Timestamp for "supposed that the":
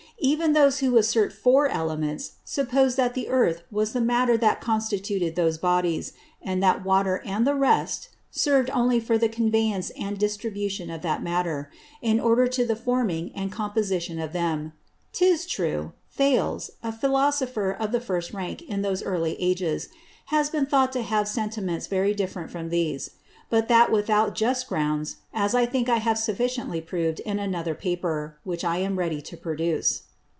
2.45-3.27